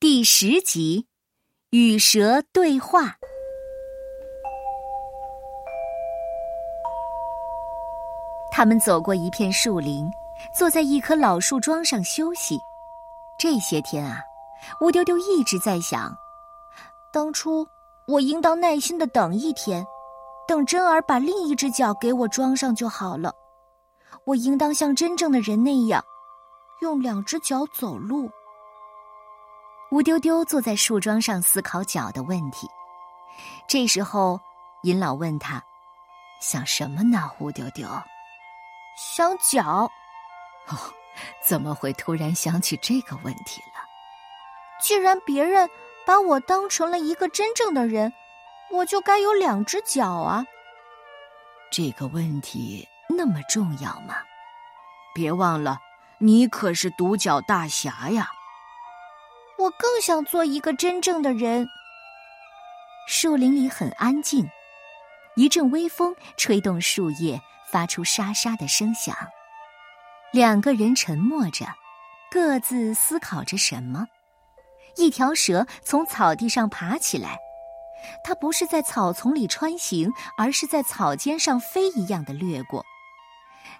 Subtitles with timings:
[0.00, 1.08] 第十集，
[1.70, 3.16] 与蛇对话。
[8.52, 10.08] 他们走过一片树林，
[10.56, 12.56] 坐在一棵老树桩上休息。
[13.40, 14.22] 这些天啊，
[14.82, 16.16] 乌丢丢一直在想：
[17.12, 17.66] 当初
[18.06, 19.84] 我应当耐心的等一天，
[20.46, 23.34] 等真儿把另一只脚给我装上就好了。
[24.26, 26.04] 我应当像真正的人那样，
[26.82, 28.30] 用两只脚走路。
[29.90, 32.68] 乌丢丢坐在树桩上思考脚的问题。
[33.66, 34.38] 这时候，
[34.82, 35.62] 尹老问他
[36.40, 37.88] ：“想什么呢？”乌丢丢
[38.96, 39.90] 想脚。
[40.66, 40.76] 哦，
[41.42, 43.80] 怎么会突然想起这个问题了？
[44.82, 45.68] 既然别人
[46.04, 48.12] 把我当成了一个真正的人，
[48.70, 50.44] 我就该有两只脚啊。
[51.70, 54.16] 这个问题那么重要吗？
[55.14, 55.78] 别忘了，
[56.18, 58.28] 你可是独角大侠呀。
[59.58, 61.68] 我更想做一个真正的人。
[63.08, 64.48] 树林里很安静，
[65.34, 69.16] 一阵微风吹动树叶，发出沙沙的声响。
[70.32, 71.66] 两个人沉默着，
[72.30, 74.06] 各自思考着什么。
[74.96, 77.38] 一条蛇从草地上爬起来，
[78.22, 82.84] 它不是在草丛里穿行，而是在草尖上飞一样的掠过。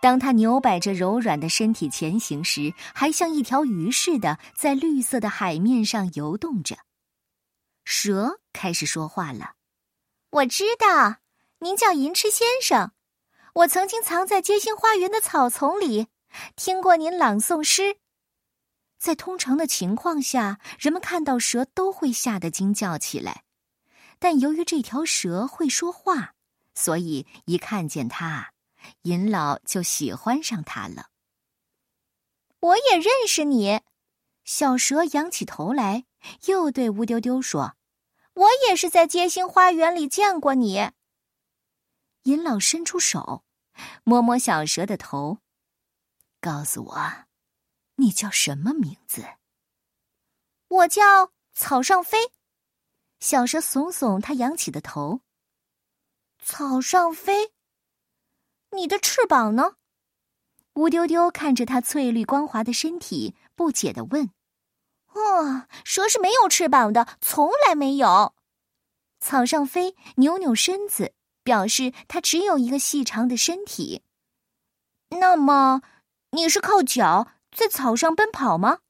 [0.00, 6.76] 当他扭摆着柔软的身体前行时，还像一条鱼似的在绿色的海面上游动着。
[7.84, 9.54] 蛇开始说话了
[10.30, 11.18] ：“我知道，
[11.60, 12.92] 您叫银翅先生。
[13.54, 16.08] 我曾经藏在街心花园的草丛里，
[16.56, 17.96] 听过您朗诵诗。
[18.98, 23.44] 在通常的情况下，人们看到蛇都会吓得惊叫起来，
[24.18, 26.34] 但由于这条蛇会说话，
[26.74, 28.52] 所以一看见它。”
[29.02, 31.10] 尹老就喜欢上他了。
[32.60, 33.82] 我也认识你，
[34.44, 36.06] 小蛇仰起头来，
[36.46, 37.76] 又对乌丢丢说
[38.34, 40.90] ：“我也是在街心花园里见过你。”
[42.24, 43.44] 尹老伸出手，
[44.02, 45.38] 摸摸小蛇的头，
[46.40, 47.26] 告诉我，
[47.96, 49.24] 你叫什么名字？
[50.68, 52.18] 我叫草上飞。
[53.20, 55.20] 小蛇耸耸它扬起的头，
[56.42, 57.53] 草上飞。
[58.74, 59.76] 你的翅膀呢？
[60.74, 64.30] 乌丢丢看着它翠绿光滑的身体，不解的问
[65.14, 68.34] ：“哦，蛇是没有翅膀的，从来没有。”
[69.20, 71.14] 草上飞扭扭身子，
[71.44, 74.02] 表示它只有一个细长的身体。
[75.10, 75.82] 那么，
[76.30, 78.80] 你是靠脚在草上奔跑吗？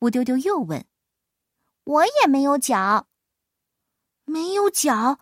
[0.00, 0.86] 乌丢丢又问
[1.84, 3.06] ：“我也没有脚，
[4.24, 5.18] 没有脚，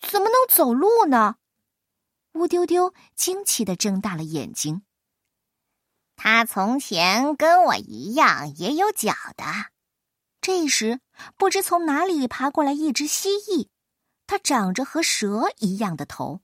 [0.00, 1.36] 怎么能走路呢？”
[2.32, 4.82] 乌丢丢惊奇的睁大了眼睛。
[6.16, 9.44] 他从前跟我一样也有脚的。
[10.40, 11.00] 这时，
[11.36, 13.68] 不知从哪里爬过来一只蜥蜴，
[14.26, 16.40] 它长着和蛇一样的头。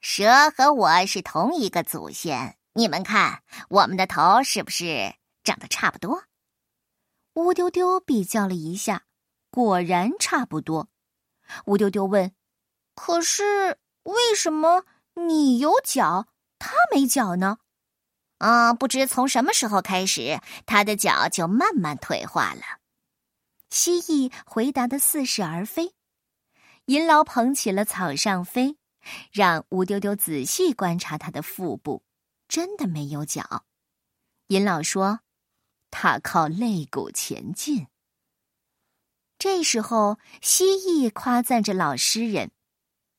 [0.00, 6.24] 蛇和我是同一个祖先，你们看，我们的头是不是长得差不多？
[7.34, 9.04] 乌丢丢比较了一下，
[9.50, 10.88] 果然差不多。
[11.66, 12.32] 乌丢丢问
[12.94, 17.58] ：“可是为什么？”你有脚，他没脚呢。
[18.38, 22.62] 啊，不知从什么时候开始，他的脚就慢慢退化了。
[23.70, 25.94] 蜥蜴回答的似是而非。
[26.86, 28.76] 银老捧起了草上飞，
[29.32, 32.04] 让乌丢丢仔细观察他的腹部，
[32.46, 33.64] 真的没有脚。
[34.48, 35.20] 银老说
[35.90, 37.86] ：“他靠肋骨前进。”
[39.38, 42.50] 这时候，蜥蜴夸赞着老诗人：“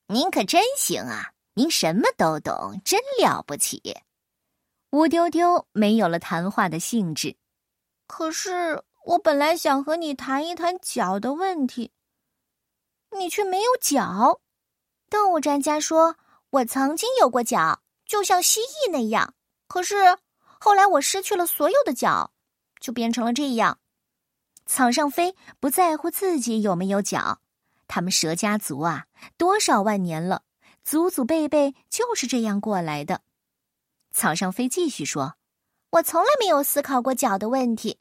[0.08, 3.80] 您可真行啊！”您什么都懂，真了不起。
[4.90, 7.34] 乌丢丢没有了谈话的兴致。
[8.06, 11.92] 可是我本来想和你谈一谈脚的问题，
[13.18, 14.38] 你却没有脚。
[15.08, 16.16] 动物专家说
[16.50, 19.32] 我曾经有过脚，就像蜥蜴那样。
[19.66, 20.18] 可是
[20.60, 22.32] 后来我失去了所有的脚，
[22.80, 23.78] 就变成了这样。
[24.66, 27.40] 草上飞不在乎自己有没有脚，
[27.88, 29.06] 他们蛇家族啊，
[29.38, 30.42] 多少万年了。
[30.86, 33.20] 祖祖辈辈就是这样过来的。
[34.12, 35.34] 草上飞继续说
[35.90, 37.98] ：“我从来没有思考过脚的问题。”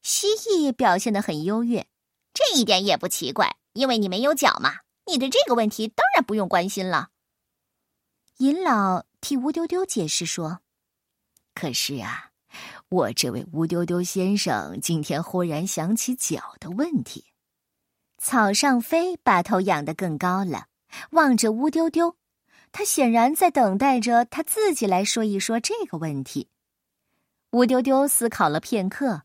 [0.00, 1.88] 蜥蜴表现的很优越，
[2.32, 4.76] 这一点也不奇怪，因为你没有脚嘛。
[5.06, 7.08] 你的这个问题当然不用关心了。
[8.36, 10.60] 尹老替乌丢丢解释说
[11.52, 12.30] ：“可是啊，
[12.90, 17.24] 我这位乌丢丢先生今天忽然想起脚的问题。”
[18.22, 20.66] 草上飞把头仰得更高了。
[21.10, 22.16] 望着乌丢丢，
[22.72, 26.48] 他显然在等待着他自己来说一说这个问题。
[27.52, 29.22] 乌丢丢思考了片刻，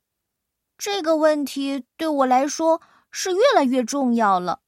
[0.77, 2.81] 这个问题对我来说
[3.11, 4.61] 是越来越重要了。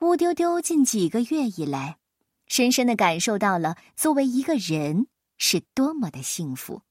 [0.00, 1.98] 乌丢丢近几个月以来，
[2.46, 5.06] 深深的感受到了作为一个人
[5.36, 6.82] 是多么的幸福。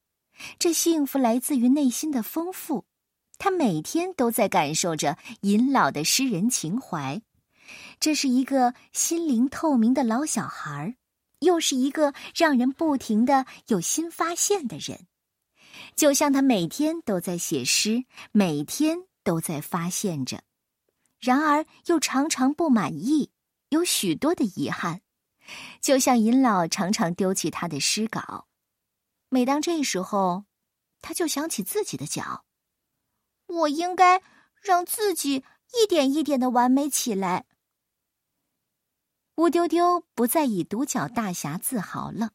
[0.59, 2.85] 这幸福来自于内心的丰富。
[3.39, 7.21] 他每天都在感受着尹老的诗人情怀。
[7.99, 10.95] 这是一个心灵透明的老小孩
[11.39, 15.07] 又是一个让人不停的有新发现的人。
[15.95, 20.41] 就像他每天都在写诗，每天都在发现着，
[21.19, 23.31] 然而又常常不满意，
[23.69, 25.01] 有许多的遗憾。
[25.81, 28.47] 就像尹老常常丢弃他的诗稿，
[29.29, 30.45] 每当这时候，
[31.01, 32.43] 他就想起自己的脚。
[33.47, 34.21] 我应该
[34.61, 35.43] 让自己
[35.73, 37.45] 一点一点的完美起来。
[39.37, 42.31] 乌丢丢不再以独角大侠自豪了。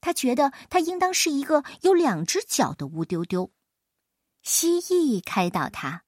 [0.00, 3.50] 他觉得他应当是一个有两只脚的乌丢丢。
[4.42, 6.04] 蜥蜴开导他：“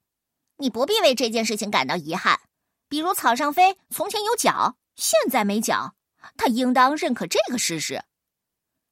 [0.57, 2.39] 你不必为这件事情感到遗憾。
[2.87, 5.95] 比如草上飞从前有脚，现在没脚，
[6.37, 8.05] 他应当认可这个事实。”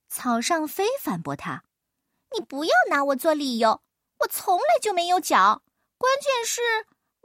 [0.10, 1.64] 草上飞反驳他
[2.38, 3.82] ：“你不要拿我做理由，
[4.20, 5.64] 我从来就没有脚。
[5.98, 6.62] 关键是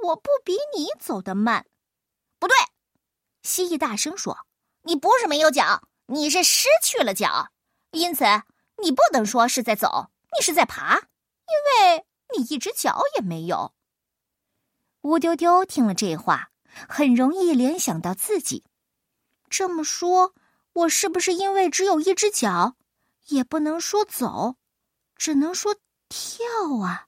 [0.09, 1.67] 我不比你走得慢。”
[2.39, 2.55] 不对，
[3.43, 4.47] 蜥蜴大声说
[4.83, 7.51] ：“你不是没有脚，你是失去了脚。”
[7.93, 8.25] 因此，
[8.83, 12.07] 你不能说是在走，你是在爬，因为
[12.37, 13.75] 你一只脚也没有。
[15.03, 16.51] 乌丢丢听了这话，
[16.89, 18.65] 很容易联想到自己。
[19.49, 20.35] 这么说，
[20.73, 22.77] 我是不是因为只有一只脚，
[23.27, 24.57] 也不能说走，
[25.17, 25.75] 只能说
[26.09, 26.45] 跳
[26.85, 27.07] 啊？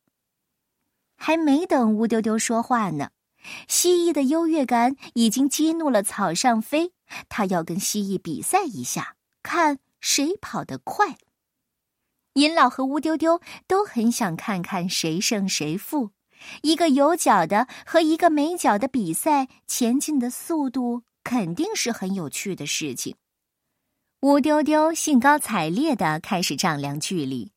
[1.15, 3.11] 还没等乌丢丢说话呢，
[3.69, 6.93] 蜥蜴的优越感已经激怒了草上飞，
[7.29, 9.79] 他要跟蜥蜴比赛一下，看。
[10.05, 11.17] 谁跑得快？
[12.33, 16.11] 尹老和乌丢丢都很想看看谁胜谁负。
[16.63, 23.15] 一个有脚的和一个没脚的比赛，前进的速度肯定是很有趣的事情。
[24.23, 27.53] 乌丢丢兴高采烈的开始丈量距离，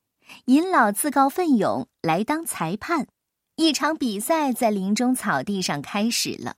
[0.45, 3.07] 尹老自告奋勇来当裁判。
[3.55, 6.55] 一场比赛在林中草地上开始了，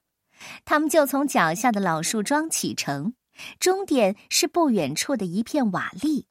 [0.65, 3.13] 他们就从脚下的老树桩启程。
[3.59, 6.25] 终点是不远处的一片瓦砾。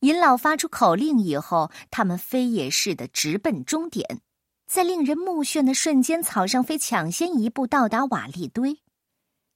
[0.00, 4.20] 尹老发出口令以后，他们飞也似的直奔终点。
[4.66, 8.80] 在令人目眩的瞬间，草上飞抢先一步到达瓦砾堆。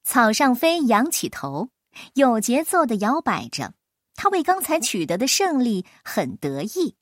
[0.04, 1.70] 草上飞仰起头，
[2.14, 3.74] 有节奏的摇摆着，
[4.14, 6.94] 他为刚才取得的胜利很得意。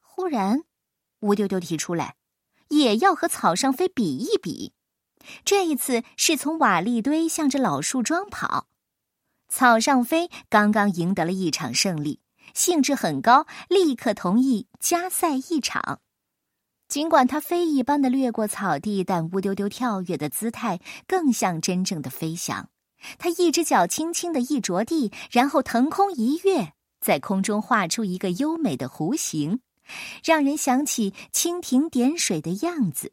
[0.00, 0.64] 忽然，
[1.20, 2.16] 乌丢丢提出来，
[2.68, 4.72] 也要和草上飞比一比。
[5.44, 8.66] 这一次是从瓦砾堆向着老树桩跑。
[9.48, 12.20] 草上飞刚刚赢得了一场胜利，
[12.54, 16.00] 兴致很高，立刻同意加赛一场。
[16.88, 22.70] 尽管他飞一般的掠过草地，但乌丢丢跳跃的姿态更像真正的飞翔。
[23.18, 29.60] 他一只脚轻轻的一着地，然后腾空一跃，在空中画出一个优美的弧形，
[30.24, 33.12] 让人想起蜻蜓点水的样子。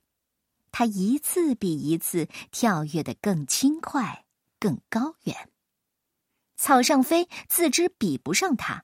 [0.72, 4.26] 它一次比一次跳跃得更轻快、
[4.60, 5.50] 更高远。
[6.58, 8.84] 草上飞自知比不上它，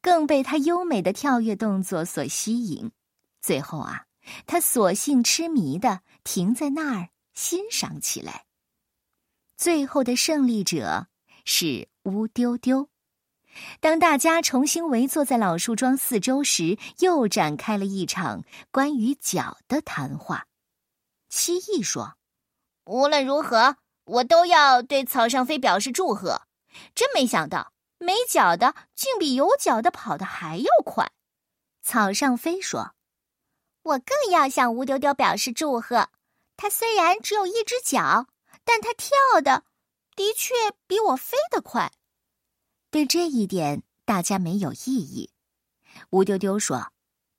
[0.00, 2.90] 更被它优美的跳跃动作所吸引。
[3.40, 4.06] 最后啊，
[4.46, 8.44] 它索性痴迷的停在那儿欣赏起来。
[9.56, 11.08] 最后的胜利者
[11.44, 12.91] 是乌丢丢。
[13.80, 20.46] 当大家重新围坐在老树桩四周时，又展开了一场关于脚的谈话。
[21.28, 22.14] 蜥蜴说
[22.86, 26.42] ：“无论如何，我都要对草上飞表示祝贺。”
[26.94, 31.10] 真没想到，没脚的竟比有脚的跑得还要快。
[31.82, 32.94] 草上飞说
[33.82, 36.08] ：“我更要向乌丢丢表示祝贺。
[36.56, 38.26] 他虽然只有一只脚，
[38.64, 39.64] 但他跳的
[40.16, 40.54] 的确
[40.86, 41.92] 比我飞得快。”
[42.92, 45.30] 对这一点，大家没有异议。
[46.10, 46.92] 乌丢丢说：“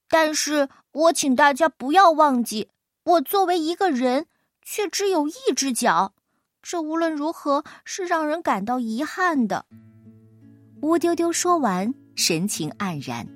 [0.09, 2.69] 但是我请大家不要忘记，
[3.03, 4.25] 我作为一个人，
[4.63, 6.15] 却只有一只脚。”
[6.63, 9.65] 这无论如何是让人感到遗憾的。
[10.81, 13.27] 乌丢丢说完，神情黯然，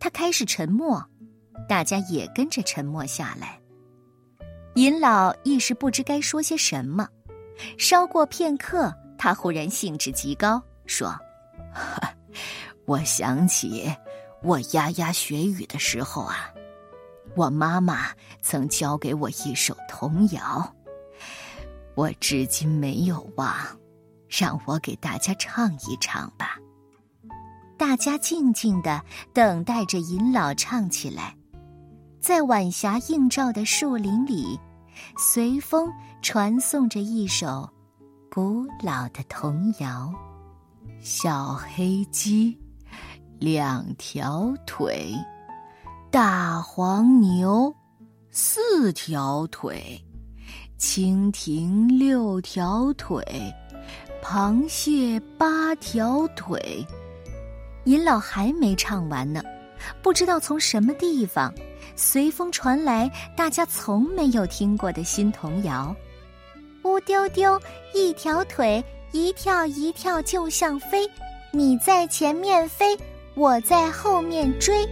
[0.00, 1.04] 他开始沉默，
[1.68, 3.60] 大家也跟着沉默下来。
[4.76, 7.06] 尹老一时不知该说些什么，
[7.76, 11.14] 稍过片刻，他忽然兴致极高，说
[12.86, 13.92] ：“我想起
[14.42, 16.50] 我牙牙学语的时候啊，
[17.36, 18.08] 我妈妈
[18.40, 20.74] 曾教给我一首童谣。”
[21.94, 23.52] 我至今没有忘，
[24.28, 26.56] 让我给大家唱一唱吧。
[27.76, 31.34] 大家静静的等待着尹老唱起来。
[32.20, 34.56] 在晚霞映照的树林里，
[35.16, 35.90] 随风
[36.22, 37.68] 传颂着一首
[38.30, 40.12] 古老的童谣：
[41.00, 42.58] 小黑鸡，
[43.38, 45.14] 两条腿；
[46.10, 47.72] 大黄牛，
[48.30, 49.76] 四条腿；
[50.78, 53.22] 蜻蜓六条腿；
[54.22, 56.84] 螃蟹八条腿。
[57.84, 59.40] 尹老还没唱完呢，
[60.02, 61.54] 不知道从什么地方，
[61.94, 65.94] 随风传来大家从没有听过的新童谣：
[66.82, 67.58] 乌丢丢
[67.94, 71.08] 一条腿，一跳一跳就像飞，
[71.50, 72.96] 你在前面飞，
[73.34, 74.86] 我在后面追。